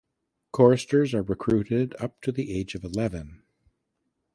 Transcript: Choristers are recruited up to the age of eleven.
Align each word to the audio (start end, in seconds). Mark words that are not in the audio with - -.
Choristers 0.51 1.13
are 1.13 1.21
recruited 1.21 1.93
up 1.99 2.19
to 2.21 2.31
the 2.31 2.57
age 2.59 2.73
of 2.73 2.83
eleven. 2.83 3.43